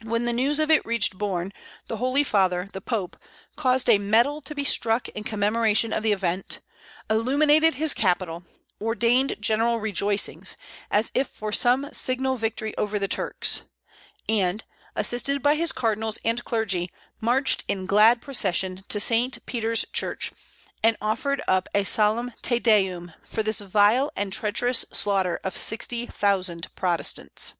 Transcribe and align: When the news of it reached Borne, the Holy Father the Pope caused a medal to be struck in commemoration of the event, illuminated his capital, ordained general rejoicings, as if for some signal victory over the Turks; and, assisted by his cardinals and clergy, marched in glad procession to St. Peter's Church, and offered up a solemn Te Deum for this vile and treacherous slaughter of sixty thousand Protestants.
When 0.00 0.24
the 0.24 0.32
news 0.32 0.58
of 0.58 0.70
it 0.70 0.82
reached 0.86 1.18
Borne, 1.18 1.52
the 1.86 1.98
Holy 1.98 2.24
Father 2.24 2.70
the 2.72 2.80
Pope 2.80 3.18
caused 3.54 3.90
a 3.90 3.98
medal 3.98 4.40
to 4.40 4.54
be 4.54 4.64
struck 4.64 5.10
in 5.10 5.24
commemoration 5.24 5.92
of 5.92 6.02
the 6.02 6.12
event, 6.12 6.60
illuminated 7.10 7.74
his 7.74 7.92
capital, 7.92 8.46
ordained 8.80 9.36
general 9.40 9.78
rejoicings, 9.78 10.56
as 10.90 11.10
if 11.12 11.28
for 11.28 11.52
some 11.52 11.90
signal 11.92 12.36
victory 12.36 12.74
over 12.78 12.98
the 12.98 13.08
Turks; 13.08 13.60
and, 14.26 14.64
assisted 14.96 15.42
by 15.42 15.54
his 15.56 15.70
cardinals 15.70 16.18
and 16.24 16.42
clergy, 16.46 16.90
marched 17.20 17.62
in 17.68 17.84
glad 17.84 18.22
procession 18.22 18.84
to 18.88 18.98
St. 18.98 19.44
Peter's 19.44 19.84
Church, 19.92 20.32
and 20.82 20.96
offered 20.98 21.42
up 21.46 21.68
a 21.74 21.84
solemn 21.84 22.32
Te 22.40 22.58
Deum 22.58 23.12
for 23.22 23.42
this 23.42 23.60
vile 23.60 24.10
and 24.16 24.32
treacherous 24.32 24.86
slaughter 24.94 25.38
of 25.44 25.58
sixty 25.58 26.06
thousand 26.06 26.74
Protestants. 26.74 27.52